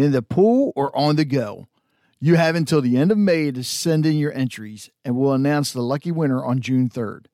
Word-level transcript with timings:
in 0.00 0.12
the 0.12 0.22
pool, 0.22 0.72
or 0.74 0.96
on 0.96 1.16
the 1.16 1.24
go. 1.24 1.68
You 2.20 2.34
have 2.34 2.54
until 2.54 2.80
the 2.82 2.96
end 2.96 3.10
of 3.10 3.18
May 3.18 3.50
to 3.50 3.64
send 3.64 4.04
in 4.04 4.18
your 4.18 4.32
entries, 4.32 4.90
and 5.04 5.16
we'll 5.16 5.32
announce 5.32 5.72
the 5.72 5.80
lucky 5.82 6.12
winner 6.12 6.44
on 6.44 6.60
June 6.60 6.88
3rd. 6.88 7.26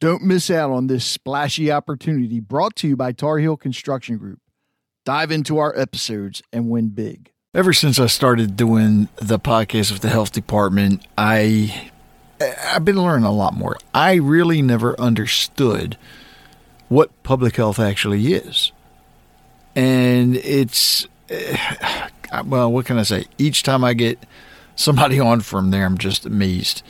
Don't 0.00 0.22
miss 0.22 0.50
out 0.50 0.70
on 0.70 0.86
this 0.86 1.04
splashy 1.04 1.70
opportunity 1.70 2.40
brought 2.40 2.74
to 2.76 2.88
you 2.88 2.96
by 2.96 3.12
Tar 3.12 3.38
Heel 3.38 3.58
Construction 3.58 4.16
Group. 4.16 4.40
Dive 5.04 5.30
into 5.30 5.58
our 5.58 5.78
episodes 5.78 6.42
and 6.52 6.70
win 6.70 6.88
big. 6.88 7.32
Ever 7.54 7.72
since 7.72 7.98
I 7.98 8.06
started 8.06 8.56
doing 8.56 9.08
the 9.16 9.38
podcast 9.38 9.92
with 9.92 10.00
the 10.00 10.08
health 10.08 10.32
department, 10.32 11.04
I 11.18 11.90
I've 12.40 12.84
been 12.84 13.02
learning 13.02 13.26
a 13.26 13.32
lot 13.32 13.54
more. 13.54 13.76
I 13.92 14.14
really 14.14 14.62
never 14.62 14.98
understood 14.98 15.98
what 16.88 17.22
public 17.22 17.56
health 17.56 17.78
actually 17.78 18.32
is. 18.32 18.72
And 19.74 20.36
it's 20.36 21.06
eh, 21.28 22.08
well, 22.44 22.70
what 22.70 22.86
can 22.86 22.98
I 22.98 23.02
say? 23.02 23.26
Each 23.38 23.62
time 23.62 23.84
I 23.84 23.94
get 23.94 24.18
somebody 24.76 25.18
on 25.30 25.40
from 25.40 25.70
there, 25.70 25.84
I'm 25.84 25.98
just 25.98 26.26
amazed. 26.26 26.82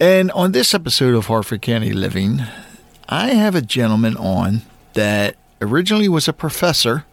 And 0.00 0.30
on 0.32 0.52
this 0.52 0.74
episode 0.74 1.14
of 1.14 1.26
Harford 1.26 1.62
County 1.62 1.92
Living, 1.92 2.42
I 3.08 3.28
have 3.28 3.54
a 3.54 3.62
gentleman 3.62 4.16
on 4.16 4.62
that 4.94 5.36
originally 5.60 6.08
was 6.08 6.28
a 6.28 6.32
professor, 6.32 7.04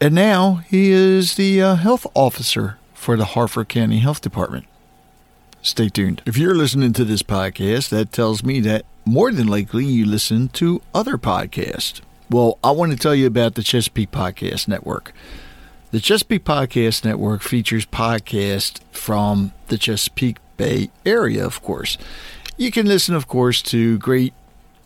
and 0.00 0.14
now 0.14 0.56
he 0.68 0.90
is 0.90 1.36
the 1.36 1.62
uh, 1.62 1.74
health 1.76 2.06
officer 2.14 2.78
for 2.94 3.16
the 3.16 3.26
Harford 3.26 3.68
County 3.68 3.98
Health 3.98 4.20
Department. 4.20 4.66
Stay 5.62 5.88
tuned. 5.88 6.22
If 6.24 6.38
you're 6.38 6.54
listening 6.54 6.92
to 6.94 7.04
this 7.04 7.22
podcast, 7.22 7.90
that 7.90 8.12
tells 8.12 8.42
me 8.42 8.60
that 8.60 8.84
more 9.04 9.30
than 9.30 9.46
likely 9.46 9.84
you 9.84 10.06
listen 10.06 10.48
to 10.48 10.80
other 10.94 11.18
podcasts. 11.18 12.00
Well, 12.30 12.58
I 12.64 12.70
want 12.70 12.92
to 12.92 12.98
tell 12.98 13.14
you 13.14 13.26
about 13.26 13.54
the 13.56 13.62
Chesapeake 13.62 14.10
Podcast 14.10 14.68
Network. 14.68 15.12
The 15.92 15.98
Chesapeake 15.98 16.44
Podcast 16.44 17.04
Network 17.04 17.42
features 17.42 17.84
podcasts 17.84 18.78
from 18.92 19.52
the 19.66 19.76
Chesapeake 19.76 20.36
Bay 20.56 20.88
area, 21.04 21.44
of 21.44 21.62
course. 21.62 21.98
You 22.56 22.70
can 22.70 22.86
listen, 22.86 23.16
of 23.16 23.26
course, 23.26 23.60
to 23.62 23.98
great 23.98 24.32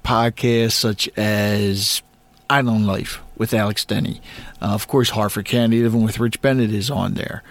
podcasts 0.03 0.73
such 0.73 1.11
as 1.15 2.03
Island 2.49 2.87
Life 2.87 3.21
with 3.37 3.53
Alex 3.53 3.85
Denny. 3.85 4.23
Uh, 4.63 4.73
of 4.73 4.89
course, 4.89 5.11
Harford 5.11 5.45
County 5.45 5.83
Living 5.83 6.05
with 6.05 6.19
Rich 6.19 6.41
Bennett 6.41 6.73
is 6.73 6.91
on 6.91 7.15
there. 7.15 7.43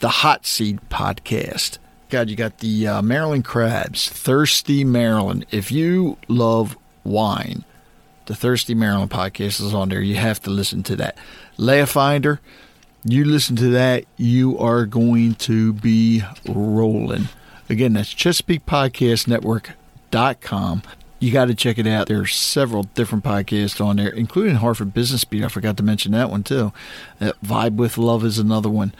The 0.00 0.08
Hot 0.08 0.44
Seed 0.44 0.80
Podcast. 0.90 1.78
God, 2.10 2.28
you 2.28 2.36
got 2.36 2.58
the 2.58 2.86
uh, 2.86 3.00
Maryland 3.00 3.46
Crabs, 3.46 4.10
Thirsty 4.10 4.84
Maryland. 4.84 5.46
If 5.50 5.72
you 5.72 6.18
love 6.28 6.76
wine, 7.04 7.64
the 8.26 8.34
Thirsty 8.34 8.74
Maryland 8.74 9.10
podcast 9.10 9.62
is 9.62 9.72
on 9.72 9.88
there. 9.88 10.02
You 10.02 10.16
have 10.16 10.42
to 10.42 10.50
listen 10.50 10.82
to 10.82 10.96
that. 10.96 11.16
Leah 11.56 11.86
Finder, 11.86 12.40
you 13.04 13.24
listen 13.24 13.56
to 13.56 13.70
that, 13.70 14.04
you 14.16 14.58
are 14.58 14.86
going 14.86 15.34
to 15.36 15.72
be 15.72 16.22
rolling. 16.48 17.28
Again, 17.68 17.92
that's 17.94 18.12
Chesapeake 18.12 18.66
Podcast 18.66 19.28
Network.com. 19.28 20.82
You 21.18 21.32
got 21.32 21.46
to 21.46 21.54
check 21.54 21.78
it 21.78 21.86
out. 21.86 22.08
There's 22.08 22.34
several 22.34 22.84
different 22.84 23.24
podcasts 23.24 23.84
on 23.84 23.96
there, 23.96 24.08
including 24.08 24.56
Harford 24.56 24.94
Business 24.94 25.24
Beat. 25.24 25.44
I 25.44 25.48
forgot 25.48 25.76
to 25.76 25.82
mention 25.82 26.12
that 26.12 26.30
one 26.30 26.42
too. 26.42 26.72
Uh, 27.20 27.32
Vibe 27.44 27.76
with 27.76 27.98
Love 27.98 28.24
is 28.24 28.38
another 28.38 28.70
one. 28.70 28.94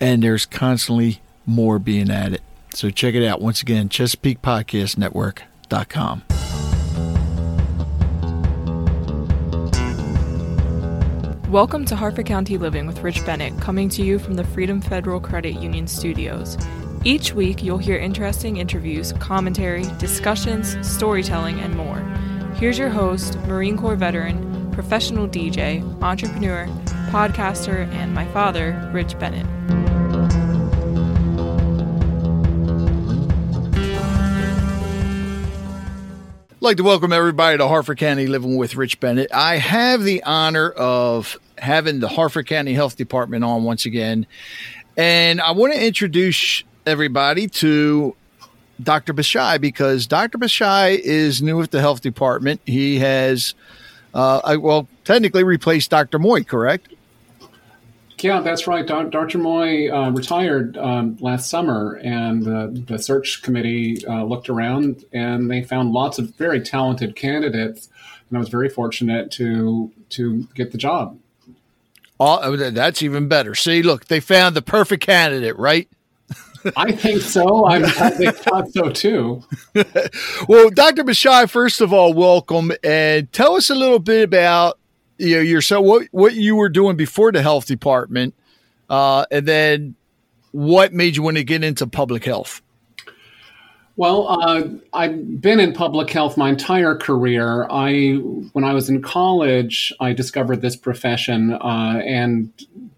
And 0.00 0.22
there's 0.22 0.46
constantly 0.46 1.20
more 1.46 1.78
being 1.78 2.10
added. 2.10 2.40
So 2.74 2.88
check 2.90 3.14
it 3.14 3.26
out. 3.26 3.40
Once 3.40 3.60
again, 3.62 3.88
Chesapeake 3.88 4.40
Podcast 4.40 4.96
Network.com. 4.96 6.22
Welcome 11.50 11.84
to 11.86 11.96
Harford 11.96 12.26
County 12.26 12.58
Living 12.58 12.86
with 12.86 13.02
Rich 13.02 13.26
Bennett, 13.26 13.60
coming 13.60 13.88
to 13.88 14.04
you 14.04 14.20
from 14.20 14.34
the 14.34 14.44
Freedom 14.44 14.80
Federal 14.80 15.18
Credit 15.18 15.54
Union 15.54 15.88
studios. 15.88 16.56
Each 17.02 17.32
week, 17.32 17.60
you'll 17.60 17.76
hear 17.76 17.96
interesting 17.96 18.58
interviews, 18.58 19.12
commentary, 19.14 19.82
discussions, 19.98 20.76
storytelling, 20.88 21.58
and 21.58 21.76
more. 21.76 21.98
Here's 22.54 22.78
your 22.78 22.88
host, 22.88 23.36
Marine 23.48 23.76
Corps 23.76 23.96
veteran, 23.96 24.70
professional 24.70 25.26
DJ, 25.26 25.82
entrepreneur, 26.00 26.68
podcaster, 27.10 27.92
and 27.94 28.14
my 28.14 28.26
father, 28.26 28.88
Rich 28.94 29.18
Bennett. 29.18 29.59
I'd 36.60 36.64
like 36.64 36.76
to 36.76 36.82
welcome 36.82 37.10
everybody 37.10 37.56
to 37.56 37.66
Harford 37.66 37.96
County 37.96 38.26
Living 38.26 38.58
with 38.58 38.76
Rich 38.76 39.00
Bennett. 39.00 39.32
I 39.32 39.56
have 39.56 40.02
the 40.02 40.22
honor 40.24 40.68
of 40.68 41.38
having 41.56 42.00
the 42.00 42.08
Harford 42.08 42.48
County 42.48 42.74
Health 42.74 42.98
Department 42.98 43.44
on 43.44 43.64
once 43.64 43.86
again. 43.86 44.26
And 44.94 45.40
I 45.40 45.52
want 45.52 45.72
to 45.72 45.82
introduce 45.82 46.62
everybody 46.84 47.48
to 47.48 48.14
Dr. 48.82 49.14
Bishai 49.14 49.56
because 49.56 50.06
Dr. 50.06 50.36
Bishai 50.36 51.00
is 51.02 51.40
new 51.40 51.62
at 51.62 51.70
the 51.70 51.80
health 51.80 52.02
department. 52.02 52.60
He 52.66 52.98
has, 52.98 53.54
uh, 54.12 54.58
well, 54.60 54.86
technically 55.06 55.44
replaced 55.44 55.90
Dr. 55.90 56.18
Moy, 56.18 56.44
correct? 56.44 56.92
Yeah, 58.22 58.40
that's 58.40 58.66
right. 58.66 58.86
Dr. 58.86 59.38
Moy 59.38 59.90
uh, 59.90 60.10
retired 60.10 60.76
um, 60.76 61.16
last 61.20 61.48
summer, 61.48 62.00
and 62.02 62.46
uh, 62.46 62.68
the 62.70 62.98
search 62.98 63.42
committee 63.42 64.04
uh, 64.06 64.24
looked 64.24 64.48
around 64.48 65.04
and 65.12 65.50
they 65.50 65.62
found 65.62 65.92
lots 65.92 66.18
of 66.18 66.34
very 66.36 66.60
talented 66.60 67.16
candidates. 67.16 67.88
And 68.28 68.36
I 68.36 68.40
was 68.40 68.48
very 68.48 68.68
fortunate 68.68 69.30
to 69.32 69.90
to 70.10 70.48
get 70.54 70.72
the 70.72 70.78
job. 70.78 71.18
Oh, 72.18 72.54
that's 72.56 73.02
even 73.02 73.28
better. 73.28 73.54
See, 73.54 73.82
look, 73.82 74.06
they 74.06 74.20
found 74.20 74.54
the 74.54 74.62
perfect 74.62 75.04
candidate, 75.04 75.56
right? 75.56 75.88
I 76.76 76.92
think 76.92 77.22
so. 77.22 77.66
I'm, 77.66 77.84
I 77.86 78.30
thought 78.30 78.70
so 78.72 78.90
too. 78.90 79.42
well, 80.48 80.68
Dr. 80.70 81.04
Bishai, 81.04 81.46
first 81.48 81.80
of 81.80 81.92
all, 81.94 82.12
welcome 82.12 82.72
and 82.84 83.32
tell 83.32 83.54
us 83.54 83.70
a 83.70 83.74
little 83.74 83.98
bit 83.98 84.24
about 84.24 84.78
you 85.20 85.36
know 85.36 85.42
yourself 85.42 85.84
what 85.84 86.08
what 86.12 86.34
you 86.34 86.56
were 86.56 86.68
doing 86.68 86.96
before 86.96 87.32
the 87.32 87.42
health 87.42 87.66
department, 87.66 88.34
uh, 88.88 89.26
and 89.30 89.46
then 89.46 89.94
what 90.52 90.92
made 90.92 91.16
you 91.16 91.22
want 91.22 91.36
to 91.36 91.44
get 91.44 91.62
into 91.62 91.86
public 91.86 92.24
health. 92.24 92.62
Well, 93.96 94.28
uh, 94.28 94.62
I've 94.94 95.42
been 95.42 95.60
in 95.60 95.74
public 95.74 96.08
health 96.08 96.38
my 96.38 96.48
entire 96.48 96.94
career. 96.94 97.66
I, 97.70 98.14
when 98.52 98.64
I 98.64 98.72
was 98.72 98.88
in 98.88 99.02
college, 99.02 99.92
I 100.00 100.14
discovered 100.14 100.62
this 100.62 100.74
profession 100.74 101.52
uh, 101.52 102.00
and 102.06 102.50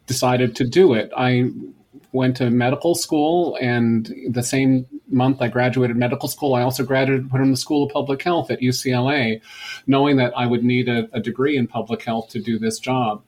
decided 0.06 0.54
to 0.56 0.64
do 0.64 0.94
it. 0.94 1.10
I 1.16 1.50
went 2.12 2.36
to 2.36 2.50
medical 2.50 2.94
school, 2.94 3.58
and 3.60 4.14
the 4.28 4.44
same 4.44 4.86
month 5.12 5.40
I 5.40 5.48
graduated 5.48 5.96
medical 5.96 6.28
school, 6.28 6.54
I 6.54 6.62
also 6.62 6.84
graduated 6.84 7.30
from 7.30 7.50
the 7.50 7.56
School 7.56 7.86
of 7.86 7.92
Public 7.92 8.22
Health 8.22 8.50
at 8.50 8.60
UCLA, 8.60 9.40
knowing 9.86 10.16
that 10.16 10.32
I 10.36 10.46
would 10.46 10.64
need 10.64 10.88
a, 10.88 11.08
a 11.12 11.20
degree 11.20 11.56
in 11.56 11.66
public 11.66 12.02
health 12.02 12.30
to 12.30 12.40
do 12.40 12.58
this 12.58 12.78
job. 12.78 13.22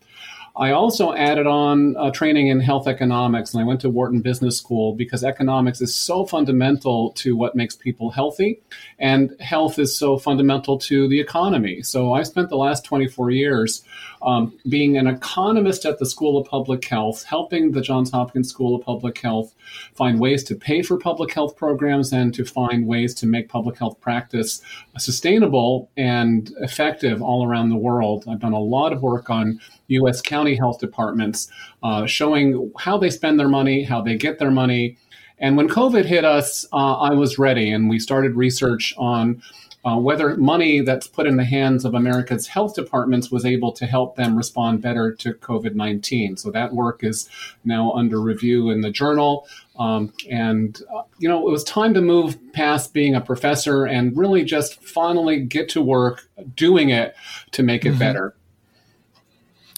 I 0.57 0.71
also 0.71 1.13
added 1.13 1.49
on 1.49 1.97
uh, 1.97 2.13
training 2.13 2.47
in 2.47 2.61
health 2.61 2.87
economics, 2.87 3.53
and 3.53 3.61
I 3.61 3.67
went 3.67 3.81
to 3.81 3.91
Wharton 3.91 4.21
Business 4.21 4.57
School 4.57 4.95
because 4.95 5.25
economics 5.25 5.81
is 5.81 5.97
so 5.97 6.25
fundamental 6.25 7.11
to 7.15 7.35
what 7.35 7.57
makes 7.57 7.75
people 7.75 8.11
healthy, 8.11 8.63
and 9.01 9.35
health 9.41 9.81
is 9.81 9.97
so 9.97 10.17
fundamental 10.17 10.79
to 10.79 11.09
the 11.09 11.19
economy. 11.19 11.83
So 11.83 12.13
I 12.13 12.23
spent 12.23 12.51
the 12.51 12.57
last 12.57 12.85
24 12.85 13.33
years 13.33 13.83
um, 14.23 14.57
being 14.69 14.97
an 14.97 15.09
economist 15.09 15.85
at 15.87 15.99
the 15.99 16.07
School 16.07 16.39
of 16.39 16.47
Public 16.47 16.85
Health, 16.85 17.25
helping 17.25 17.73
the 17.73 17.81
Johns 17.81 18.13
Hopkins 18.13 18.49
School 18.49 18.77
of 18.77 18.85
Public 18.85 19.19
Health 19.19 19.53
find 19.95 20.21
ways 20.21 20.45
to 20.45 20.55
pay 20.55 20.83
for 20.83 20.99
public 20.99 21.35
health 21.35 21.57
programs 21.57 22.13
and 22.13 22.33
to 22.33 22.45
find 22.45 22.87
ways 22.87 23.13
to 23.15 23.27
make 23.27 23.49
public 23.49 23.77
health 23.77 24.01
practice 24.01 24.63
sustainable 24.99 25.91
and 25.97 26.53
effective 26.61 27.21
all 27.21 27.45
around 27.45 27.71
the 27.71 27.77
world. 27.77 28.25
I've 28.29 28.41
done 28.41 28.53
a 28.53 28.61
lot 28.61 28.93
of 28.93 29.03
work 29.03 29.31
on 29.31 29.61
U.S. 29.89 30.21
county 30.21 30.55
health 30.55 30.79
departments, 30.79 31.51
uh, 31.83 32.07
showing 32.07 32.73
how 32.79 32.99
they 32.99 33.11
spend 33.11 33.39
their 33.39 33.49
money, 33.49 33.85
how 33.85 34.01
they 34.01 34.17
get 34.17 34.39
their 34.39 34.51
money. 34.51 34.97
And 35.39 35.57
when 35.57 35.69
COVID 35.69 36.05
hit 36.05 36.25
us, 36.25 36.65
uh, 36.73 36.95
I 36.95 37.11
was 37.11 37.39
ready, 37.39 37.71
and 37.71 37.89
we 37.89 37.99
started 37.99 38.37
research 38.37 38.95
on 38.97 39.43
uh, 39.85 39.99
whether 39.99 40.37
money 40.37 40.81
that's 40.81 41.07
put 41.07 41.27
in 41.27 41.37
the 41.37 41.45
hands 41.45 41.85
of 41.85 41.95
America's 41.95 42.47
health 42.47 42.75
departments 42.75 43.31
was 43.31 43.45
able 43.45 43.71
to 43.73 43.85
help 43.85 44.17
them 44.17 44.37
respond 44.37 44.81
better 44.81 45.13
to 45.13 45.35
COVID 45.35 45.75
19. 45.75 46.39
So 46.39 46.51
that 46.53 46.73
work 46.73 47.05
is 47.05 47.29
now 47.65 47.93
under 47.93 48.21
review 48.21 48.71
in 48.71 48.81
the 48.81 48.91
journal. 48.91 49.47
Um, 49.79 50.13
and, 50.31 50.81
uh, 50.95 51.03
you 51.19 51.29
know, 51.29 51.47
it 51.47 51.51
was 51.51 51.65
time 51.65 51.93
to 51.95 52.01
move 52.01 52.39
past 52.53 52.95
being 52.95 53.15
a 53.15 53.21
professor 53.21 53.85
and 53.85 54.17
really 54.17 54.45
just 54.45 54.83
finally 54.83 55.41
get 55.41 55.69
to 55.71 55.83
work 55.83 56.29
doing 56.55 56.89
it 56.89 57.15
to 57.51 57.63
make 57.63 57.85
it 57.85 57.91
mm-hmm. 57.91 57.99
better. 57.99 58.35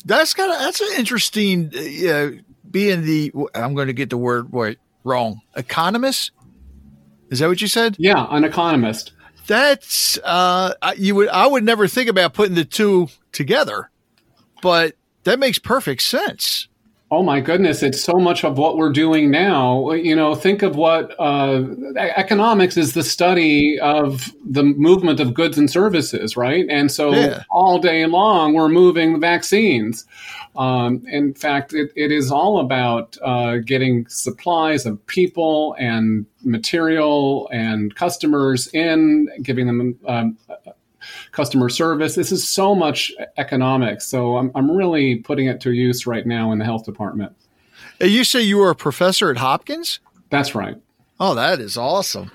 That's 0.06 0.32
kind 0.32 0.52
of 0.52 0.58
that's 0.58 0.80
an 0.80 0.88
interesting. 0.96 1.70
Uh, 1.76 2.30
being 2.70 3.02
the 3.02 3.32
I'm 3.54 3.74
going 3.74 3.86
to 3.86 3.92
get 3.92 4.10
the 4.10 4.16
word 4.16 4.48
right 4.52 4.78
wrong. 5.04 5.40
Economist. 5.56 6.32
Is 7.30 7.40
that 7.40 7.48
what 7.48 7.60
you 7.60 7.68
said? 7.68 7.96
Yeah, 7.98 8.26
an 8.30 8.44
economist. 8.44 9.12
That's 9.46 10.18
uh, 10.18 10.74
you 10.96 11.14
would 11.14 11.28
I 11.28 11.46
would 11.46 11.64
never 11.64 11.88
think 11.88 12.08
about 12.08 12.34
putting 12.34 12.54
the 12.54 12.64
two 12.64 13.08
together, 13.32 13.90
but 14.62 14.94
that 15.24 15.38
makes 15.38 15.58
perfect 15.58 16.02
sense. 16.02 16.68
Oh 17.08 17.22
my 17.22 17.40
goodness, 17.40 17.84
it's 17.84 18.02
so 18.02 18.14
much 18.14 18.42
of 18.42 18.58
what 18.58 18.76
we're 18.76 18.90
doing 18.90 19.30
now. 19.30 19.92
You 19.92 20.16
know, 20.16 20.34
think 20.34 20.62
of 20.62 20.74
what 20.74 21.14
uh, 21.20 21.62
economics 21.96 22.76
is 22.76 22.94
the 22.94 23.04
study 23.04 23.78
of 23.78 24.32
the 24.44 24.64
movement 24.64 25.20
of 25.20 25.32
goods 25.32 25.56
and 25.56 25.70
services, 25.70 26.36
right? 26.36 26.66
And 26.68 26.90
so 26.90 27.14
yeah. 27.14 27.44
all 27.48 27.78
day 27.78 28.04
long, 28.06 28.54
we're 28.54 28.68
moving 28.68 29.12
the 29.12 29.20
vaccines. 29.20 30.04
Um, 30.56 31.04
in 31.06 31.32
fact, 31.34 31.72
it, 31.72 31.92
it 31.94 32.10
is 32.10 32.32
all 32.32 32.58
about 32.58 33.16
uh, 33.22 33.58
getting 33.58 34.08
supplies 34.08 34.84
of 34.84 35.04
people 35.06 35.76
and 35.78 36.26
material 36.42 37.48
and 37.52 37.94
customers 37.94 38.66
in, 38.74 39.28
giving 39.42 39.68
them 39.68 39.96
um, 40.08 40.36
customer 41.32 41.68
service. 41.68 42.14
This 42.14 42.32
is 42.32 42.48
so 42.48 42.74
much 42.74 43.12
economics. 43.36 44.06
So 44.06 44.36
I'm, 44.36 44.50
I'm 44.54 44.70
really 44.70 45.16
putting 45.16 45.46
it 45.46 45.60
to 45.62 45.72
use 45.72 46.06
right 46.06 46.26
now 46.26 46.52
in 46.52 46.58
the 46.58 46.64
health 46.64 46.84
department. 46.84 47.34
You 48.00 48.24
say 48.24 48.42
you 48.42 48.58
were 48.58 48.70
a 48.70 48.76
professor 48.76 49.30
at 49.30 49.38
Hopkins? 49.38 50.00
That's 50.30 50.54
right. 50.54 50.76
Oh, 51.18 51.34
that 51.34 51.60
is 51.60 51.76
awesome. 51.76 52.30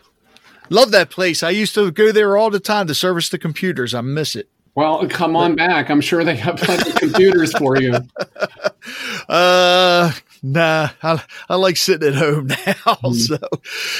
Love 0.69 0.91
that 0.91 1.09
place. 1.09 1.43
I 1.43 1.49
used 1.49 1.75
to 1.75 1.91
go 1.91 2.11
there 2.11 2.37
all 2.37 2.49
the 2.49 2.59
time 2.59 2.87
to 2.87 2.95
service 2.95 3.29
the 3.29 3.37
computers. 3.37 3.93
I 3.93 4.01
miss 4.01 4.35
it. 4.35 4.49
Well, 4.73 5.05
come 5.09 5.35
on 5.35 5.55
back. 5.55 5.89
I'm 5.89 5.99
sure 5.99 6.23
they 6.23 6.37
have 6.37 6.55
plenty 6.55 6.89
of 6.89 6.95
computers 6.95 7.51
for 7.57 7.79
you. 7.79 7.93
Uh, 9.29 10.11
nah, 10.41 10.89
I, 11.03 11.23
I 11.47 11.55
like 11.55 11.77
sitting 11.77 12.09
at 12.09 12.15
home 12.15 12.47
now. 12.47 12.55
Mm. 12.55 13.15
So, 13.15 13.37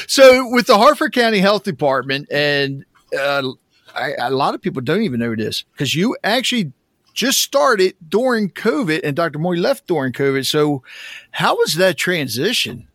so 0.08 0.50
with 0.50 0.66
the 0.66 0.78
Harford 0.78 1.14
County 1.14 1.38
Health 1.38 1.64
Department 1.64 2.28
and 2.32 2.84
uh, 3.18 3.52
I, 3.96 4.14
a 4.18 4.32
lot 4.32 4.56
of 4.56 4.62
people 4.62 4.82
don't 4.82 5.04
even 5.04 5.20
know 5.20 5.36
this 5.36 5.64
because 5.74 5.96
you 5.96 6.16
actually 6.24 6.74
just 7.14 7.42
started 7.42 7.96
during 8.08 8.50
COVID 8.50 9.02
and 9.04 9.16
Dr. 9.16 9.40
Moy 9.40 9.56
left 9.56 9.88
during 9.88 10.14
COVID. 10.14 10.46
So, 10.46 10.84
how 11.32 11.58
was 11.58 11.76
that 11.76 11.98
transition? 11.98 12.88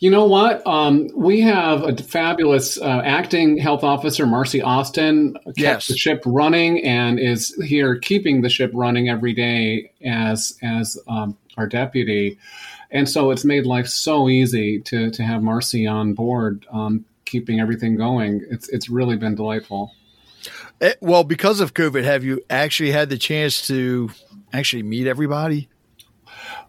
You 0.00 0.10
know 0.10 0.24
what? 0.24 0.66
Um, 0.66 1.10
we 1.14 1.42
have 1.42 1.82
a 1.82 1.94
fabulous 1.94 2.80
uh, 2.80 3.02
acting 3.04 3.58
health 3.58 3.84
officer, 3.84 4.26
Marcy 4.26 4.62
Austin, 4.62 5.34
kept 5.44 5.58
yes. 5.58 5.88
the 5.88 5.96
ship 5.96 6.22
running 6.24 6.82
and 6.82 7.20
is 7.20 7.54
here 7.62 7.96
keeping 7.96 8.40
the 8.40 8.48
ship 8.48 8.70
running 8.72 9.10
every 9.10 9.34
day 9.34 9.92
as 10.02 10.56
as 10.62 10.98
um, 11.06 11.36
our 11.58 11.66
deputy. 11.66 12.38
And 12.90 13.08
so 13.08 13.30
it's 13.30 13.44
made 13.44 13.66
life 13.66 13.88
so 13.88 14.30
easy 14.30 14.80
to 14.80 15.10
to 15.10 15.22
have 15.22 15.42
Marcy 15.42 15.86
on 15.86 16.14
board, 16.14 16.64
um, 16.72 17.04
keeping 17.30 17.60
everything 17.60 17.96
going. 17.96 18.44
It's 18.50 18.68
it's 18.68 18.90
really 18.90 19.16
been 19.16 19.34
delightful. 19.34 19.92
Eh, 20.80 20.94
well, 21.00 21.24
because 21.24 21.60
of 21.60 21.74
COVID, 21.74 22.04
have 22.04 22.24
you 22.24 22.42
actually 22.50 22.90
had 22.90 23.08
the 23.10 23.18
chance 23.18 23.66
to 23.68 24.10
actually 24.52 24.82
meet 24.82 25.06
everybody? 25.06 25.68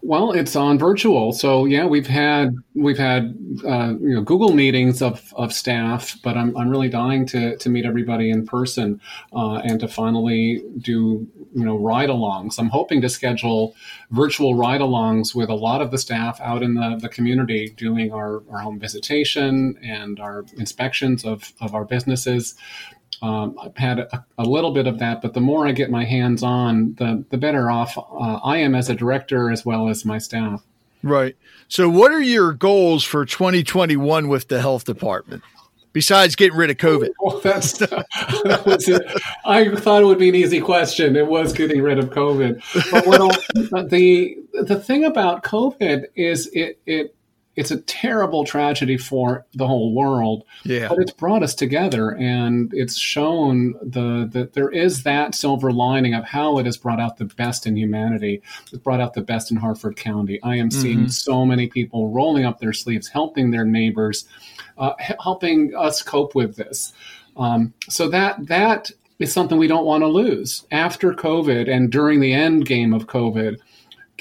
Well, 0.04 0.32
it's 0.32 0.56
on 0.56 0.80
virtual, 0.80 1.32
so 1.32 1.64
yeah, 1.64 1.86
we've 1.86 2.08
had 2.08 2.56
we've 2.74 2.98
had 2.98 3.36
uh, 3.64 3.94
you 4.00 4.16
know 4.16 4.22
Google 4.22 4.52
meetings 4.52 5.00
of, 5.00 5.32
of 5.36 5.52
staff, 5.52 6.18
but 6.24 6.36
I'm, 6.36 6.56
I'm 6.56 6.68
really 6.68 6.88
dying 6.88 7.24
to 7.26 7.56
to 7.56 7.68
meet 7.68 7.84
everybody 7.84 8.28
in 8.28 8.44
person 8.44 9.00
uh, 9.32 9.58
and 9.58 9.78
to 9.78 9.86
finally 9.86 10.64
do 10.78 11.28
you 11.54 11.64
know 11.64 11.76
ride-alongs. 11.78 12.58
I'm 12.58 12.68
hoping 12.68 13.00
to 13.02 13.08
schedule 13.08 13.76
virtual 14.10 14.56
ride-alongs 14.56 15.36
with 15.36 15.50
a 15.50 15.54
lot 15.54 15.80
of 15.80 15.92
the 15.92 15.98
staff 15.98 16.40
out 16.40 16.64
in 16.64 16.74
the, 16.74 16.98
the 17.00 17.08
community 17.08 17.72
doing 17.76 18.12
our, 18.12 18.42
our 18.50 18.58
home 18.58 18.80
visitation 18.80 19.78
and 19.84 20.18
our 20.18 20.44
inspections 20.58 21.24
of, 21.24 21.52
of 21.60 21.76
our 21.76 21.84
businesses. 21.84 22.56
Um, 23.20 23.56
I've 23.62 23.76
had 23.76 24.00
a, 24.00 24.24
a, 24.38 24.44
little 24.44 24.72
bit 24.72 24.86
of 24.86 24.98
that, 24.98 25.22
but 25.22 25.32
the 25.32 25.40
more 25.40 25.66
I 25.66 25.72
get 25.72 25.90
my 25.90 26.04
hands 26.04 26.42
on, 26.42 26.94
the 26.94 27.24
the 27.30 27.36
better 27.36 27.70
off 27.70 27.96
uh, 27.96 28.40
I 28.42 28.56
am 28.58 28.74
as 28.74 28.90
a 28.90 28.94
director 28.94 29.50
as 29.50 29.64
well 29.64 29.88
as 29.88 30.04
my 30.04 30.18
staff. 30.18 30.62
Right. 31.02 31.36
So, 31.68 31.88
what 31.88 32.12
are 32.12 32.20
your 32.20 32.52
goals 32.52 33.04
for 33.04 33.24
2021 33.24 34.28
with 34.28 34.48
the 34.48 34.60
health 34.60 34.84
department? 34.84 35.42
Besides 35.92 36.36
getting 36.36 36.56
rid 36.56 36.70
of 36.70 36.78
COVID, 36.78 37.10
well, 37.20 37.38
that's 37.40 37.72
that 37.78 38.62
was 38.64 38.88
it. 38.88 39.02
I 39.44 39.74
thought 39.76 40.02
it 40.02 40.06
would 40.06 40.18
be 40.18 40.30
an 40.30 40.34
easy 40.34 40.60
question. 40.60 41.16
It 41.16 41.26
was 41.26 41.52
getting 41.52 41.82
rid 41.82 41.98
of 41.98 42.10
COVID, 42.10 42.62
but 42.90 43.06
what 43.06 43.90
the 43.90 44.36
the 44.54 44.80
thing 44.80 45.04
about 45.04 45.44
COVID 45.44 46.06
is 46.14 46.48
it 46.54 46.78
it 46.86 47.14
it's 47.54 47.70
a 47.70 47.80
terrible 47.82 48.44
tragedy 48.44 48.96
for 48.96 49.44
the 49.54 49.66
whole 49.66 49.94
world. 49.94 50.44
Yeah. 50.64 50.88
But 50.88 50.98
it's 50.98 51.12
brought 51.12 51.42
us 51.42 51.54
together 51.54 52.16
and 52.16 52.72
it's 52.72 52.96
shown 52.96 53.74
the 53.82 54.28
that 54.32 54.54
there 54.54 54.70
is 54.70 55.02
that 55.02 55.34
silver 55.34 55.70
lining 55.70 56.14
of 56.14 56.24
how 56.24 56.58
it 56.58 56.66
has 56.66 56.76
brought 56.76 57.00
out 57.00 57.18
the 57.18 57.26
best 57.26 57.66
in 57.66 57.76
humanity. 57.76 58.42
It's 58.72 58.82
brought 58.82 59.00
out 59.00 59.14
the 59.14 59.20
best 59.20 59.50
in 59.50 59.58
Harford 59.58 59.96
County. 59.96 60.40
I 60.42 60.56
am 60.56 60.70
seeing 60.70 61.00
mm-hmm. 61.00 61.08
so 61.08 61.44
many 61.44 61.68
people 61.68 62.08
rolling 62.10 62.44
up 62.44 62.58
their 62.58 62.72
sleeves, 62.72 63.08
helping 63.08 63.50
their 63.50 63.66
neighbors, 63.66 64.24
uh, 64.78 64.94
helping 64.98 65.74
us 65.76 66.02
cope 66.02 66.34
with 66.34 66.56
this. 66.56 66.92
Um, 67.36 67.74
so 67.88 68.08
that 68.08 68.46
that 68.46 68.90
is 69.18 69.32
something 69.32 69.58
we 69.58 69.68
don't 69.68 69.84
want 69.84 70.02
to 70.02 70.08
lose 70.08 70.66
after 70.70 71.12
COVID 71.12 71.70
and 71.70 71.92
during 71.92 72.20
the 72.20 72.32
end 72.32 72.66
game 72.66 72.92
of 72.94 73.06
COVID 73.06 73.58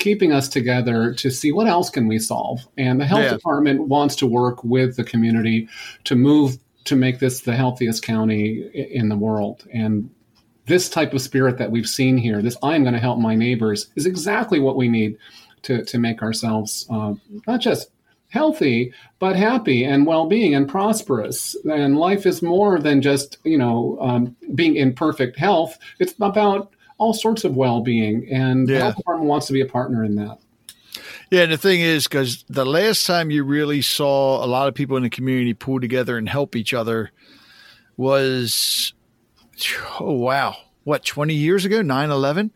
keeping 0.01 0.34
us 0.34 0.50
together 0.50 1.13
to 1.13 1.29
see 1.29 1.51
what 1.51 1.67
else 1.67 1.89
can 1.89 2.08
we 2.08 2.17
solve. 2.17 2.67
And 2.75 3.00
the 3.00 3.05
health 3.05 3.24
yeah. 3.24 3.34
department 3.34 3.88
wants 3.88 4.15
to 4.17 4.27
work 4.27 4.63
with 4.63 4.98
the 4.98 5.03
community 5.03 5.70
to 6.05 6.15
move 6.15 6.58
to 6.86 6.96
make 6.96 7.20
this 7.20 7.41
the 7.41 7.55
healthiest 7.55 8.03
county 8.03 8.67
in 8.74 9.10
the 9.10 9.15
world. 9.15 9.67
And 9.72 10.10
this 10.65 10.89
type 10.89 11.13
of 11.13 11.22
spirit 11.22 11.60
that 11.60 11.70
we've 11.70 11.88
seen 11.88 12.17
here, 12.17 12.41
this 12.41 12.58
I 12.63 12.75
am 12.75 12.81
going 12.81 12.96
to 12.96 13.00
help 13.00 13.20
my 13.20 13.36
neighbors, 13.36 13.91
is 13.96 14.08
exactly 14.08 14.60
what 14.60 14.75
we 14.75 14.89
need 14.89 15.17
to, 15.63 15.86
to 15.86 16.00
make 16.00 16.24
ourselves 16.24 16.88
uh, 16.89 17.13
not 17.46 17.62
just 17.62 17.91
healthy, 18.29 18.91
but 19.20 19.36
happy 19.36 19.84
and 19.84 20.08
well-being 20.08 20.55
and 20.55 20.67
prosperous. 20.67 21.55
And 21.65 21.98
life 21.98 22.25
is 22.25 22.41
more 22.41 22.79
than 22.79 23.03
just 23.03 23.38
you 23.43 23.58
know 23.58 24.00
um, 24.01 24.36
being 24.55 24.75
in 24.75 24.93
perfect 24.93 25.38
health. 25.38 25.77
It's 26.00 26.13
about 26.20 26.74
all 27.01 27.13
sorts 27.13 27.43
of 27.43 27.55
well-being, 27.55 28.27
and 28.31 28.70
yeah. 28.70 28.77
the 28.77 28.84
health 28.84 28.98
department 28.98 29.27
wants 29.27 29.48
to 29.48 29.53
be 29.53 29.62
a 29.62 29.65
partner 29.65 30.03
in 30.03 30.15
that. 30.15 30.38
Yeah, 31.31 31.41
and 31.41 31.51
the 31.51 31.58
thing 31.58 31.81
is, 31.81 32.08
because 32.08 32.46
the 32.48 32.65
last 32.65 33.08
time 33.08 33.31
you 33.31 33.43
really 33.43 33.81
saw 33.81 34.46
a 34.46 34.46
lot 34.46 34.67
of 34.67 34.75
people 34.75 34.98
in 34.98 35.03
the 35.03 35.10
community 35.10 35.55
pull 35.55 35.79
together 35.79 36.15
and 36.15 36.29
help 36.29 36.55
each 36.55 36.75
other 36.75 37.12
was, 37.98 38.93
oh 40.00 40.13
wow, 40.13 40.55
what 40.84 41.03
twenty 41.03 41.34
years 41.34 41.65
ago, 41.65 41.81
9-11? 41.81 42.51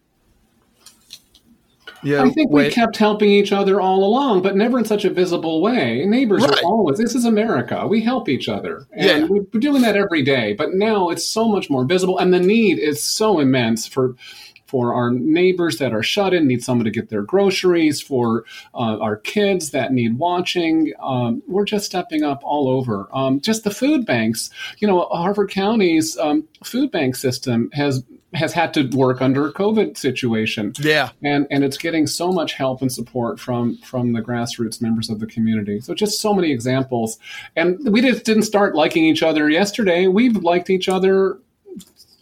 Yeah, 2.06 2.24
I 2.24 2.30
think 2.30 2.52
we 2.52 2.70
kept 2.70 2.98
helping 2.98 3.30
each 3.30 3.52
other 3.52 3.82
all 3.82 4.04
along, 4.04 4.44
but 4.44 4.56
never 4.56 4.78
in 4.78 4.86
such 4.86 5.06
a 5.06 5.10
visible 5.10 5.62
way. 5.62 6.06
Neighbors 6.06 6.44
right. 6.44 6.52
are 6.52 6.64
always, 6.64 7.00
this 7.00 7.16
is 7.16 7.26
America. 7.26 7.88
We 7.88 8.02
help 8.02 8.30
each 8.30 8.48
other. 8.48 8.86
And 8.92 9.22
yeah. 9.22 9.28
we're 9.28 9.60
doing 9.60 9.82
that 9.82 9.98
every 9.98 10.22
day. 10.22 10.54
But 10.54 10.76
now 10.76 11.10
it's 11.10 11.26
so 11.28 11.48
much 11.48 11.70
more 11.70 11.84
visible, 11.84 12.20
and 12.20 12.32
the 12.32 12.40
need 12.40 12.78
is 12.78 13.02
so 13.04 13.40
immense 13.40 13.88
for 13.88 14.16
for 14.66 14.94
our 14.94 15.12
neighbors 15.12 15.78
that 15.78 15.94
are 15.94 16.04
shut 16.04 16.34
in, 16.34 16.48
need 16.48 16.64
someone 16.64 16.86
to 16.86 16.92
get 16.92 17.10
their 17.10 17.22
groceries, 17.22 18.02
for 18.02 18.46
uh, 18.74 18.98
our 19.00 19.18
kids 19.18 19.72
that 19.72 19.94
need 19.94 20.18
watching. 20.18 20.94
Um, 21.00 21.44
we're 21.48 21.66
just 21.66 21.86
stepping 21.86 22.24
up 22.24 22.42
all 22.44 22.68
over. 22.68 23.08
Um, 23.14 23.40
just 23.42 23.64
the 23.64 23.72
food 23.72 24.06
banks. 24.06 24.50
You 24.80 24.88
know, 24.88 25.02
Harford 25.12 25.50
County's 25.50 26.18
um, 26.18 26.48
food 26.64 26.92
bank 26.92 27.16
system 27.16 27.70
has 27.74 28.04
has 28.34 28.52
had 28.54 28.74
to 28.74 28.90
work 28.90 29.22
under 29.22 29.48
a 29.48 29.54
COVID 29.54 29.98
situation. 29.98 30.74
Yeah, 30.80 31.10
and 31.24 31.48
and 31.50 31.64
it's 31.64 31.78
getting 31.78 32.08
so 32.08 32.32
much 32.32 32.54
help 32.54 32.82
and 32.82 32.92
support 32.92 33.40
from 33.40 33.78
from 33.78 34.14
the 34.14 34.22
grassroots 34.22 34.82
members 34.82 35.10
of 35.10 35.20
the 35.20 35.28
community. 35.28 35.80
So 35.80 35.94
just 35.94 36.20
so 36.20 36.34
many 36.34 36.52
examples, 36.52 37.18
and 37.56 37.78
we 37.92 38.02
just 38.02 38.26
didn't 38.26 38.44
start 38.44 38.76
liking 38.76 39.06
each 39.06 39.24
other 39.24 39.50
yesterday. 39.50 40.08
We've 40.08 40.36
liked 40.38 40.70
each 40.70 40.90
other 40.90 41.40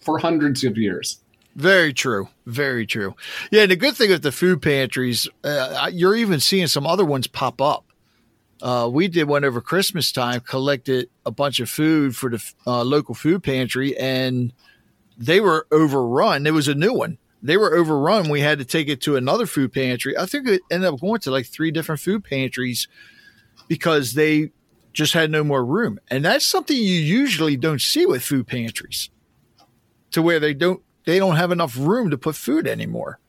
for 0.02 0.18
hundreds 0.20 0.64
of 0.64 0.78
years. 0.78 1.20
Very 1.56 1.94
true. 1.94 2.30
Very 2.46 2.86
true. 2.86 3.16
Yeah, 3.52 3.64
and 3.64 3.72
the 3.72 3.76
good 3.76 3.96
thing 3.96 4.10
with 4.10 4.24
the 4.24 4.32
food 4.32 4.62
pantries, 4.62 5.28
uh, 5.44 5.90
you're 5.94 6.16
even 6.16 6.40
seeing 6.40 6.68
some 6.68 6.88
other 6.88 7.06
ones 7.06 7.28
pop 7.28 7.62
up. 7.62 7.86
Uh, 8.62 8.90
we 8.92 9.08
did 9.08 9.28
one 9.28 9.44
over 9.44 9.62
Christmas 9.62 10.12
time, 10.12 10.40
collected 10.40 11.10
a 11.26 11.32
bunch 11.32 11.60
of 11.60 11.70
food 11.70 12.16
for 12.16 12.30
the 12.30 12.54
uh, 12.66 12.82
local 12.84 13.14
food 13.14 13.44
pantry, 13.44 13.96
and 13.98 14.54
they 15.18 15.40
were 15.40 15.68
overrun. 15.72 16.44
There 16.44 16.54
was 16.54 16.68
a 16.68 16.74
new 16.74 16.94
one. 16.94 17.18
They 17.44 17.58
were 17.58 17.76
overrun. 17.76 18.30
We 18.30 18.40
had 18.40 18.60
to 18.60 18.66
take 18.66 18.88
it 18.88 19.02
to 19.02 19.18
another 19.18 19.46
food 19.46 19.74
pantry. 19.74 20.18
I 20.18 20.26
think 20.26 20.48
it 20.48 20.62
ended 20.72 20.94
up 20.94 21.02
going 21.02 21.20
to 21.22 21.32
like 21.32 21.46
three 21.46 21.72
different 21.72 22.00
food 22.00 22.24
pantries 22.24 22.88
because 23.68 24.14
they 24.14 24.52
just 24.94 25.14
had 25.14 25.30
no 25.30 25.44
more 25.44 25.66
room. 25.66 26.00
And 26.10 26.24
that's 26.24 26.46
something 26.46 26.76
you 26.76 26.84
usually 26.84 27.58
don't 27.58 27.82
see 27.82 28.06
with 28.06 28.24
food 28.24 28.48
pantries 28.48 29.10
to 30.12 30.22
where 30.22 30.40
they 30.40 30.54
don't 30.54 30.82
they 31.06 31.20
don't 31.20 31.36
have 31.36 31.52
enough 31.52 31.78
room 31.78 32.10
to 32.10 32.18
put 32.18 32.36
food 32.36 32.68
anymore. 32.68 33.20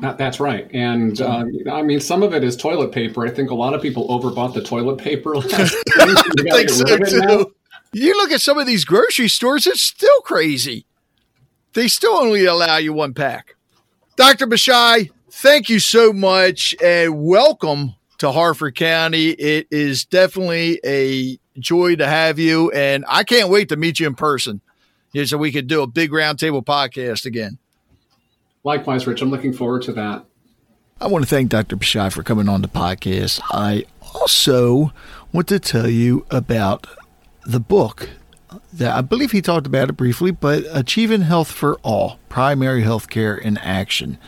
That, 0.00 0.18
that's 0.18 0.40
right. 0.40 0.68
And 0.74 1.20
uh, 1.20 1.44
I 1.70 1.82
mean, 1.82 2.00
some 2.00 2.22
of 2.22 2.34
it 2.34 2.42
is 2.42 2.56
toilet 2.56 2.92
paper. 2.92 3.26
I 3.26 3.30
think 3.30 3.50
a 3.50 3.54
lot 3.54 3.74
of 3.74 3.82
people 3.82 4.08
overbought 4.08 4.54
the 4.54 4.62
toilet 4.62 4.98
paper. 4.98 5.36
I 5.38 5.40
think 6.50 6.70
so 6.70 6.96
too. 6.98 7.54
You 7.92 8.16
look 8.16 8.32
at 8.32 8.40
some 8.40 8.58
of 8.58 8.66
these 8.66 8.84
grocery 8.84 9.28
stores, 9.28 9.66
it's 9.66 9.82
still 9.82 10.20
crazy. 10.22 10.84
They 11.74 11.88
still 11.88 12.14
only 12.14 12.44
allow 12.44 12.76
you 12.76 12.92
one 12.92 13.14
pack. 13.14 13.54
Dr. 14.16 14.46
Bishai, 14.46 15.10
thank 15.30 15.68
you 15.68 15.78
so 15.78 16.12
much 16.12 16.74
and 16.82 17.24
welcome 17.24 17.94
to 18.18 18.32
Harford 18.32 18.74
County. 18.74 19.30
It 19.30 19.68
is 19.70 20.04
definitely 20.04 20.80
a 20.84 21.38
joy 21.58 21.96
to 21.96 22.06
have 22.06 22.38
you, 22.38 22.70
and 22.72 23.04
I 23.08 23.22
can't 23.22 23.48
wait 23.48 23.68
to 23.68 23.76
meet 23.76 24.00
you 24.00 24.08
in 24.08 24.14
person 24.16 24.60
yeah, 25.14 25.24
so 25.24 25.38
we 25.38 25.52
could 25.52 25.68
do 25.68 25.80
a 25.80 25.86
big 25.86 26.10
roundtable 26.10 26.62
podcast 26.62 27.24
again. 27.24 27.58
Likewise, 28.64 29.06
Rich. 29.06 29.22
I'm 29.22 29.30
looking 29.30 29.52
forward 29.52 29.82
to 29.82 29.92
that. 29.92 30.24
I 31.00 31.06
want 31.06 31.24
to 31.24 31.28
thank 31.28 31.50
Dr. 31.50 31.76
Bishai 31.76 32.12
for 32.12 32.22
coming 32.22 32.48
on 32.48 32.62
the 32.62 32.68
podcast. 32.68 33.40
I 33.50 33.84
also 34.14 34.92
want 35.32 35.48
to 35.48 35.60
tell 35.60 35.88
you 35.88 36.26
about 36.30 36.86
the 37.46 37.60
book 37.60 38.10
that 38.72 38.96
I 38.96 39.02
believe 39.02 39.32
he 39.32 39.40
talked 39.40 39.66
about 39.66 39.88
it 39.88 39.94
briefly, 39.94 40.32
but 40.32 40.64
Achieving 40.70 41.22
Health 41.22 41.50
for 41.50 41.76
All 41.82 42.18
Primary 42.28 42.82
Health 42.82 43.08
Care 43.08 43.36
in 43.36 43.56
Action. 43.58 44.18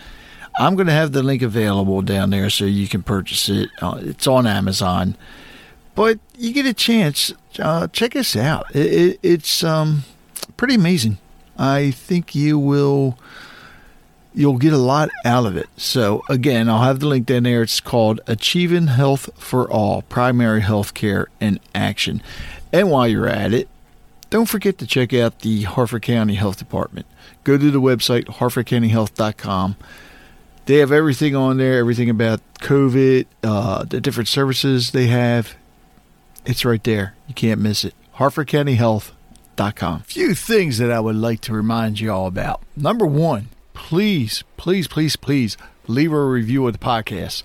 I'm 0.59 0.77
going 0.77 0.87
to 0.87 0.93
have 0.93 1.13
the 1.13 1.23
link 1.23 1.43
available 1.43 2.01
down 2.01 2.31
there 2.31 2.49
so 2.49 2.65
you 2.65 2.89
can 2.89 3.03
purchase 3.03 3.49
it. 3.49 3.71
Uh, 3.83 3.99
it's 4.03 4.27
on 4.27 4.47
Amazon. 4.47 5.17
But 5.95 6.19
you 6.37 6.53
get 6.53 6.67
a 6.67 6.75
chance, 6.75 7.33
uh, 7.59 7.89
check 7.89 8.15
us 8.15 8.37
out. 8.37 8.67
It, 8.75 8.93
it, 8.93 9.21
it's 9.23 9.65
um, 9.65 10.05
pretty 10.57 10.75
amazing. 10.75 11.19
I 11.59 11.91
think 11.91 12.35
you 12.35 12.59
will 12.59 13.19
you'll 14.35 14.59
get 14.59 14.73
a 14.73 14.79
lot 14.79 15.09
out 15.25 15.47
of 15.47 15.57
it. 15.57 15.69
So 15.77 16.23
again, 16.29 16.69
I'll 16.69 16.83
have 16.83 17.01
the 17.01 17.07
link 17.07 17.27
down 17.27 17.45
there. 17.45 17.63
It's 17.63 17.81
called 17.81 18.21
Achieving 18.27 18.89
Health 18.89 19.31
for 19.37 19.71
All: 19.71 20.03
Primary 20.03 20.61
Health 20.61 20.95
Care 20.95 21.29
in 21.41 21.61
Action. 21.75 22.23
And 22.73 22.91
while 22.91 23.09
you're 23.09 23.29
at 23.29 23.53
it, 23.53 23.69
don't 24.29 24.47
forget 24.47 24.79
to 24.79 24.87
check 24.87 25.15
out 25.15 25.41
the 25.41 25.63
Harford 25.63 26.03
County 26.03 26.35
Health 26.35 26.59
Department. 26.59 27.07
Go 27.45 27.57
to 27.57 27.71
the 27.71 27.81
website 27.81 28.25
harfordcountyhealth.com. 28.25 29.77
They 30.67 30.79
have 30.79 30.91
everything 30.91 31.37
on 31.37 31.59
there, 31.59 31.79
everything 31.79 32.11
about 32.11 32.41
COVID, 32.55 33.27
uh, 33.45 33.85
the 33.85 34.01
different 34.01 34.29
services 34.29 34.91
they 34.91 35.07
have. 35.07 35.55
It's 36.45 36.65
right 36.65 36.83
there. 36.83 37.15
You 37.29 37.35
can't 37.35 37.61
miss 37.61 37.85
it. 37.85 37.95
Harford 38.13 38.49
County 38.49 38.75
Health 38.75 39.13
Few 40.07 40.35
things 40.35 40.79
that 40.79 40.93
I 40.93 41.01
would 41.01 41.17
like 41.17 41.41
to 41.43 41.53
remind 41.53 42.01
you 42.01 42.13
all 42.13 42.27
about. 42.27 42.63
Number 42.77 43.07
one, 43.07 43.49
please, 43.75 44.45
please, 44.57 44.87
please, 44.87 45.17
please 45.17 45.57
leave 45.87 46.13
a 46.13 46.25
review 46.25 46.67
of 46.67 46.73
the 46.73 46.79
podcast. 46.79 47.43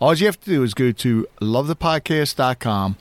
All 0.00 0.14
you 0.14 0.26
have 0.26 0.40
to 0.40 0.50
do 0.50 0.62
is 0.62 0.74
go 0.74 0.92
to 0.92 1.26
lovethepodcast.com 1.40 2.96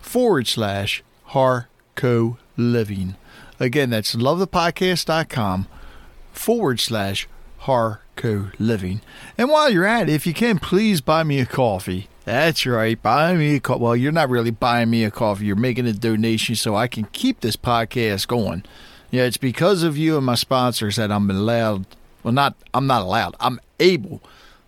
forward 0.00 0.46
slash 0.46 1.02
Harco 1.30 2.38
Living. 2.56 3.16
Again, 3.58 3.90
that's 3.90 4.14
lovethepodcast.com 4.14 5.66
forward 6.32 6.80
slash 6.80 7.28
Harco 7.62 8.52
Living. 8.58 9.00
And 9.36 9.50
while 9.50 9.70
you're 9.70 9.86
at 9.86 10.08
it, 10.08 10.12
if 10.12 10.26
you 10.26 10.34
can, 10.34 10.58
please 10.58 11.00
buy 11.00 11.22
me 11.22 11.40
a 11.40 11.46
coffee 11.46 12.08
that's 12.26 12.66
right. 12.66 13.00
Buy 13.00 13.34
me 13.34 13.54
a 13.54 13.60
coffee. 13.60 13.80
Well, 13.80 13.96
you're 13.96 14.10
not 14.10 14.28
really 14.28 14.50
buying 14.50 14.90
me 14.90 15.04
a 15.04 15.12
coffee. 15.12 15.46
You're 15.46 15.54
making 15.54 15.86
a 15.86 15.92
donation 15.92 16.56
so 16.56 16.74
I 16.74 16.88
can 16.88 17.04
keep 17.12 17.40
this 17.40 17.56
podcast 17.56 18.26
going. 18.26 18.64
Yeah, 19.12 19.22
it's 19.22 19.36
because 19.36 19.84
of 19.84 19.96
you 19.96 20.16
and 20.16 20.26
my 20.26 20.34
sponsors 20.34 20.96
that 20.96 21.12
I'm 21.12 21.30
allowed. 21.30 21.86
Well, 22.24 22.34
not 22.34 22.56
I'm 22.74 22.88
not 22.88 23.02
allowed. 23.02 23.36
I'm 23.38 23.60
able 23.78 24.20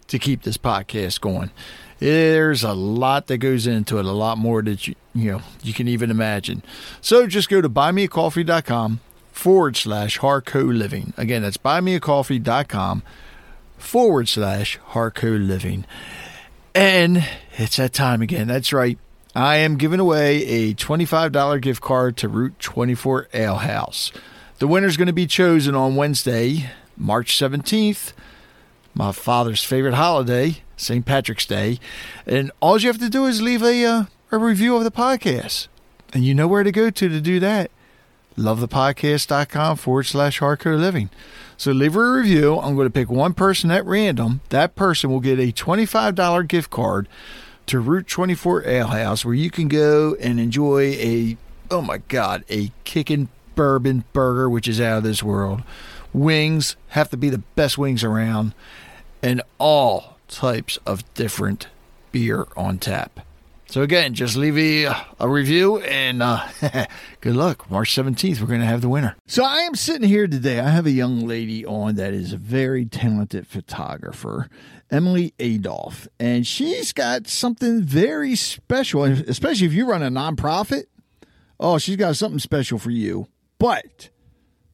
to 0.07 0.21
keep 0.21 0.43
this 0.43 0.57
podcast 0.57 1.21
going. 1.21 1.51
There's 1.99 2.63
a 2.63 2.75
lot 2.75 3.27
that 3.27 3.39
goes 3.39 3.67
into 3.67 3.99
it, 3.99 4.05
a 4.05 4.13
lot 4.13 4.39
more 4.39 4.63
that 4.63 4.87
you 4.87 4.95
you 5.13 5.33
know 5.33 5.43
you 5.65 5.75
can 5.75 5.89
even 5.89 6.13
imagine. 6.13 6.63
So 7.01 7.27
just 7.27 7.49
go 7.49 7.61
to 7.61 7.69
buymeacoffee.com 7.69 9.01
forward 9.33 9.77
slash 9.77 10.19
Harco 10.21 10.73
Living. 10.73 11.13
Again, 11.17 11.43
that's 11.43 11.57
buymeacoffee.com 11.57 13.03
forward 13.77 14.29
slash 14.29 14.79
Harco 14.91 15.45
Living. 15.45 15.85
And 16.79 17.27
it's 17.55 17.79
that 17.79 17.93
time 17.93 18.23
again. 18.23 18.47
That's 18.47 18.73
right. 18.73 19.01
I 19.35 19.57
am 19.57 19.79
giving 19.79 19.99
away 19.99 20.47
a 20.47 20.75
$25 20.75 21.61
gift 21.61 21.83
card 21.83 22.17
to 22.19 22.29
Route 22.29 22.57
24 22.61 23.27
Ale 23.35 23.57
House. 23.57 24.13
The 24.61 24.69
winner 24.69 24.87
is 24.87 24.97
going 24.97 25.09
to 25.09 25.13
be 25.13 25.27
chosen 25.27 25.75
on 25.75 25.97
Wednesday, 25.97 26.71
March 26.97 27.37
17th, 27.37 28.13
my 28.95 29.11
father's 29.11 29.65
favorite 29.65 29.95
holiday, 29.95 30.59
St. 30.77 31.05
Patrick's 31.05 31.47
Day. 31.47 31.81
And 32.27 32.53
all 32.61 32.79
you 32.79 32.87
have 32.87 33.01
to 33.01 33.11
do 33.11 33.27
is 33.27 33.43
leave 33.43 33.65
a, 33.65 33.85
uh, 33.85 34.05
a 34.31 34.39
review 34.39 34.77
of 34.77 34.85
the 34.85 34.93
podcast. 34.93 35.67
And 36.15 36.25
you 36.25 36.33
know 36.33 36.47
where 36.47 36.63
to 36.63 36.71
go 36.71 36.91
to 36.91 37.09
to 37.09 37.21
do 37.21 37.41
that. 37.41 37.73
Lovethepodcast.com 38.39 39.77
forward 39.77 40.05
slash 40.05 40.41
Harco 40.41 40.79
Living. 40.79 41.11
So 41.57 41.73
leave 41.73 41.97
a 41.97 42.13
review. 42.13 42.59
I'm 42.59 42.77
going 42.77 42.87
to 42.87 42.93
pick 42.93 43.11
one 43.11 43.35
person 43.35 43.71
at 43.71 43.85
random. 43.85 44.41
That 44.51 44.77
person 44.77 45.11
will 45.11 45.21
get 45.21 45.41
a 45.41 45.53
$25 45.53 46.49
gift 46.49 46.71
card 46.71 47.09
to 47.67 47.81
Route 47.81 48.07
24 48.07 48.67
Ale 48.67 48.87
House 48.87 49.25
where 49.25 49.35
you 49.35 49.51
can 49.51 49.69
go 49.69 50.17
and 50.21 50.41
enjoy 50.41 50.93
a, 50.95 51.37
oh 51.71 51.83
my 51.83 51.99
God, 51.99 52.45
a 52.49 52.71
kicking 52.85 53.29
bourbon 53.55 54.05
burger, 54.13 54.49
which 54.49 54.69
is 54.69 54.81
out 54.81 54.99
of 54.99 55.03
this 55.03 55.23
world. 55.23 55.63
Wings 56.13 56.77
have 56.89 57.11
to 57.11 57.17
be 57.17 57.29
the 57.29 57.39
best 57.39 57.77
wings 57.77 58.03
around, 58.03 58.55
and 59.23 59.43
all 59.59 60.17
types 60.29 60.79
of 60.87 61.13
different 61.15 61.69
beer 62.13 62.47
on 62.57 62.79
tap. 62.79 63.21
So 63.71 63.83
again, 63.83 64.15
just 64.15 64.35
leave 64.35 64.57
a, 64.57 64.97
a 65.21 65.29
review 65.29 65.79
and 65.81 66.23
uh, 66.23 66.49
good 67.21 67.37
luck. 67.37 67.71
March 67.71 67.95
17th, 67.95 68.41
we're 68.41 68.47
going 68.47 68.61
to 68.61 68.67
have 68.67 68.81
the 68.81 68.89
winner. 68.89 69.15
So 69.27 69.45
I 69.45 69.59
am 69.59 69.75
sitting 69.75 70.09
here 70.09 70.27
today. 70.27 70.59
I 70.59 70.71
have 70.71 70.87
a 70.87 70.91
young 70.91 71.27
lady 71.27 71.67
on 71.67 71.97
that 71.97 72.15
is 72.15 72.33
a 72.33 72.39
very 72.39 72.87
talented 72.87 73.47
photographer, 73.47 74.49
Emily 74.91 75.35
Adolph, 75.39 76.09
and 76.19 76.47
she's 76.47 76.95
got 76.95 77.29
something 77.29 77.83
very 77.83 78.35
special, 78.37 79.05
especially 79.05 79.67
if 79.67 79.75
you 79.75 79.87
run 79.87 80.03
a 80.03 80.11
nonprofit. 80.11 80.85
Oh, 81.61 81.77
she's 81.77 81.97
got 81.97 82.17
something 82.17 82.39
special 82.39 82.79
for 82.79 82.91
you. 82.91 83.29
But 83.59 84.09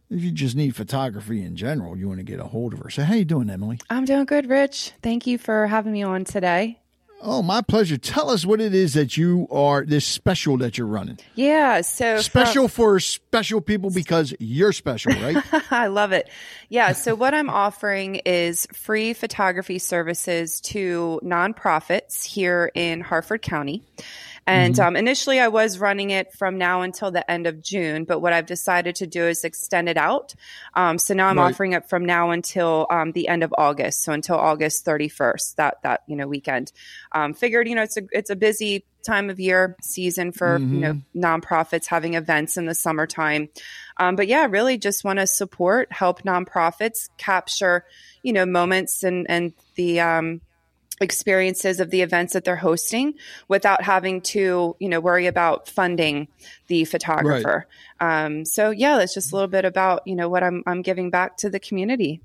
if 0.08 0.22
you 0.22 0.30
just 0.30 0.54
need 0.54 0.76
photography 0.76 1.42
in 1.42 1.56
general, 1.56 1.96
you 1.98 2.06
want 2.06 2.20
to 2.20 2.24
get 2.24 2.38
a 2.38 2.44
hold 2.44 2.72
of 2.74 2.78
her. 2.78 2.90
So 2.90 3.02
how 3.02 3.14
you 3.14 3.24
doing, 3.24 3.50
Emily? 3.50 3.80
I'm 3.90 4.04
doing 4.04 4.24
good, 4.24 4.48
Rich. 4.48 4.92
Thank 5.02 5.26
you 5.26 5.36
for 5.36 5.66
having 5.66 5.92
me 5.92 6.04
on 6.04 6.24
today. 6.24 6.78
Oh, 7.26 7.40
my 7.42 7.62
pleasure. 7.62 7.96
Tell 7.96 8.28
us 8.28 8.44
what 8.44 8.60
it 8.60 8.74
is 8.74 8.92
that 8.92 9.16
you 9.16 9.48
are, 9.50 9.86
this 9.86 10.04
special 10.04 10.58
that 10.58 10.76
you're 10.76 10.86
running. 10.86 11.18
Yeah. 11.34 11.80
So, 11.80 12.20
special 12.20 12.68
from, 12.68 12.74
for 12.74 13.00
special 13.00 13.62
people 13.62 13.88
because 13.88 14.34
you're 14.38 14.72
special, 14.72 15.12
right? 15.22 15.42
I 15.70 15.86
love 15.86 16.12
it. 16.12 16.28
Yeah. 16.68 16.92
So, 16.92 17.14
what 17.14 17.32
I'm 17.32 17.48
offering 17.48 18.16
is 18.26 18.66
free 18.74 19.14
photography 19.14 19.78
services 19.78 20.60
to 20.62 21.18
nonprofits 21.24 22.24
here 22.24 22.70
in 22.74 23.00
Harford 23.00 23.40
County. 23.40 23.82
And 24.46 24.78
um, 24.78 24.94
initially, 24.96 25.40
I 25.40 25.48
was 25.48 25.78
running 25.78 26.10
it 26.10 26.32
from 26.34 26.58
now 26.58 26.82
until 26.82 27.10
the 27.10 27.28
end 27.30 27.46
of 27.46 27.62
June, 27.62 28.04
but 28.04 28.20
what 28.20 28.32
I've 28.32 28.46
decided 28.46 28.96
to 28.96 29.06
do 29.06 29.24
is 29.26 29.42
extend 29.44 29.88
it 29.88 29.96
out. 29.96 30.34
Um, 30.74 30.98
so 30.98 31.14
now 31.14 31.28
I'm 31.28 31.38
Right. 31.38 31.52
offering 31.54 31.72
it 31.72 31.88
from 31.88 32.04
now 32.04 32.30
until 32.30 32.86
um, 32.90 33.12
the 33.12 33.28
end 33.28 33.42
of 33.42 33.54
August, 33.56 34.02
so 34.04 34.12
until 34.12 34.36
August 34.36 34.84
31st, 34.84 35.54
that 35.56 35.78
that 35.82 36.02
you 36.06 36.16
know 36.16 36.26
weekend. 36.26 36.72
Um, 37.12 37.32
figured, 37.32 37.68
you 37.68 37.74
know, 37.74 37.82
it's 37.82 37.96
a 37.96 38.02
it's 38.12 38.30
a 38.30 38.36
busy 38.36 38.84
time 39.06 39.28
of 39.30 39.38
year 39.38 39.76
season 39.82 40.32
for 40.32 40.64
you 40.70 40.80
know 40.80 40.94
nonprofits 41.16 41.86
having 41.86 42.14
events 42.14 42.56
in 42.56 42.66
the 42.66 42.74
summertime. 42.74 43.48
Um, 43.98 44.16
but 44.16 44.26
yeah, 44.28 44.46
really 44.48 44.76
just 44.78 45.04
want 45.04 45.18
to 45.20 45.26
support, 45.26 45.92
help 45.92 46.22
nonprofits 46.22 47.08
capture, 47.16 47.84
you 48.22 48.32
know, 48.32 48.44
moments 48.44 49.02
and 49.04 49.26
and 49.30 49.52
the 49.76 50.00
um, 50.00 50.40
experiences 51.00 51.80
of 51.80 51.90
the 51.90 52.02
events 52.02 52.32
that 52.34 52.44
they're 52.44 52.56
hosting 52.56 53.14
without 53.48 53.82
having 53.82 54.20
to, 54.20 54.76
you 54.78 54.88
know, 54.88 55.00
worry 55.00 55.26
about 55.26 55.68
funding 55.68 56.28
the 56.68 56.84
photographer. 56.84 57.66
Um, 58.00 58.44
so 58.44 58.70
yeah, 58.70 58.98
that's 58.98 59.14
just 59.14 59.32
a 59.32 59.34
little 59.34 59.48
bit 59.48 59.64
about 59.64 60.06
you 60.06 60.14
know 60.14 60.28
what 60.28 60.42
I'm 60.42 60.62
I'm 60.66 60.82
giving 60.82 61.10
back 61.10 61.36
to 61.38 61.50
the 61.50 61.58
community. 61.60 62.20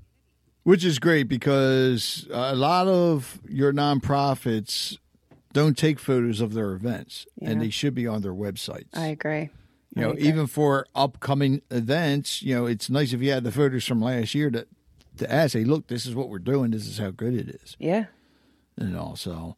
Which 0.62 0.84
is 0.84 0.98
great 0.98 1.24
because 1.24 2.26
a 2.30 2.54
lot 2.54 2.86
of 2.86 3.40
your 3.48 3.72
nonprofits 3.72 4.98
don't 5.52 5.76
take 5.76 5.98
photos 5.98 6.40
of 6.40 6.52
their 6.54 6.72
events, 6.72 7.26
and 7.40 7.60
they 7.60 7.70
should 7.70 7.94
be 7.94 8.06
on 8.06 8.22
their 8.22 8.34
websites. 8.34 8.86
I 8.94 9.06
agree. 9.06 9.48
you 9.96 9.96
I 9.96 10.00
know, 10.02 10.10
agree. 10.10 10.28
even 10.28 10.46
for 10.46 10.86
upcoming 10.94 11.62
events, 11.70 12.42
you 12.42 12.54
know, 12.54 12.66
it's 12.66 12.88
nice 12.90 13.12
if 13.12 13.22
you 13.22 13.30
had 13.32 13.42
the 13.42 13.50
photos 13.50 13.84
from 13.86 14.00
last 14.00 14.34
year 14.34 14.50
to 14.50 14.66
to 15.16 15.32
ask, 15.32 15.54
hey, 15.54 15.64
look, 15.64 15.88
this 15.88 16.06
is 16.06 16.14
what 16.14 16.28
we're 16.28 16.38
doing. 16.38 16.70
This 16.70 16.86
is 16.86 16.98
how 16.98 17.10
good 17.10 17.34
it 17.34 17.48
is, 17.48 17.76
Yeah. 17.78 18.04
And 18.76 18.96
also. 18.96 19.56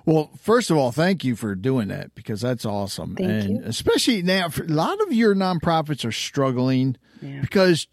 Well, 0.05 0.31
first 0.39 0.69
of 0.71 0.77
all, 0.77 0.91
thank 0.91 1.23
you 1.23 1.35
for 1.35 1.55
doing 1.55 1.87
that 1.89 2.13
because 2.15 2.41
that's 2.41 2.65
awesome. 2.65 3.15
Thank 3.15 3.29
and 3.29 3.49
you. 3.57 3.61
especially 3.65 4.21
now, 4.21 4.49
for, 4.49 4.63
a 4.63 4.67
lot 4.67 4.99
of 5.01 5.13
your 5.13 5.35
nonprofits 5.35 6.05
are 6.05 6.11
struggling 6.11 6.97
Yeah. 7.21 7.41
because 7.41 7.87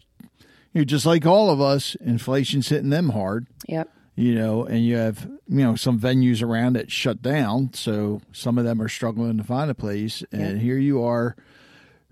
you're 0.73 0.85
just 0.85 1.05
like 1.05 1.25
all 1.25 1.49
of 1.49 1.59
us, 1.61 1.95
inflation's 1.95 2.69
hitting 2.69 2.89
them 2.89 3.09
hard. 3.09 3.47
Yep. 3.67 3.89
you 4.15 4.35
know, 4.35 4.63
and 4.65 4.85
you 4.85 4.95
have, 4.95 5.29
you 5.47 5.63
know, 5.63 5.75
some 5.75 5.99
venues 5.99 6.41
around 6.43 6.73
that 6.73 6.91
shut 6.91 7.21
down. 7.21 7.71
So 7.73 8.21
some 8.31 8.57
of 8.57 8.63
them 8.65 8.81
are 8.81 8.89
struggling 8.89 9.37
to 9.37 9.43
find 9.43 9.69
a 9.71 9.75
place. 9.75 10.23
And 10.31 10.61
here 10.61 10.77
you 10.77 11.03
are 11.03 11.35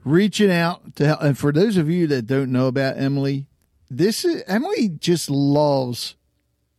reaching 0.04 0.52
out 0.52 0.96
to 0.96 1.06
help. 1.06 1.22
And 1.22 1.38
for 1.38 1.52
those 1.52 1.78
of 1.78 1.90
you 1.90 2.08
that 2.08 2.26
don't 2.28 2.52
know 2.52 2.66
about 2.68 2.98
Emily, 2.98 3.46
this 3.90 4.26
is 4.26 4.42
Emily 4.48 4.90
just 4.90 5.30
loves 5.30 6.16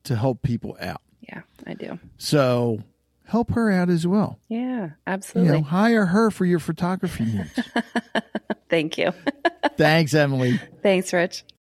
to 0.05 0.17
help 0.17 0.43
people 0.43 0.77
out. 0.81 1.03
Yeah, 1.33 1.43
I 1.67 1.75
do. 1.75 1.99
So 2.19 2.83
help 3.27 3.51
her 3.53 3.71
out 3.71 3.89
as 3.89 4.07
well. 4.07 4.39
Yeah, 4.49 4.85
You 4.87 4.93
absolutely. 5.07 5.53
know, 5.59 5.63
hire 5.63 6.07
her 6.07 6.31
for 6.31 6.45
your 6.45 6.59
photography 6.59 7.25
needs. 7.25 7.59
Thank 8.69 8.99
you. 8.99 9.13
Thanks, 9.77 10.13
Emily. 10.15 10.61
Thanks, 10.83 11.13
Rich. 11.13 11.45